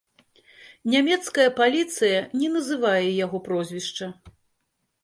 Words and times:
Нямецкая 0.93 1.45
паліцыя 1.61 2.17
не 2.41 2.49
называе 2.57 3.05
яго 3.25 3.37
прозвішча. 3.51 4.15